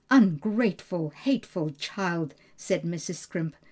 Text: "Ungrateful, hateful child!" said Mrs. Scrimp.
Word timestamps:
"Ungrateful, 0.09 1.11
hateful 1.11 1.69
child!" 1.69 2.33
said 2.57 2.81
Mrs. 2.81 3.17
Scrimp. 3.17 3.55